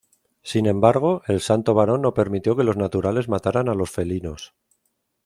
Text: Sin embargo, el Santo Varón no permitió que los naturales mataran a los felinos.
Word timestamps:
Sin 0.41 0.65
embargo, 0.65 1.21
el 1.27 1.41
Santo 1.41 1.75
Varón 1.75 2.01
no 2.01 2.15
permitió 2.15 2.55
que 2.55 2.63
los 2.63 2.75
naturales 2.75 3.29
mataran 3.29 3.69
a 3.69 3.75
los 3.75 3.91
felinos. 3.91 4.55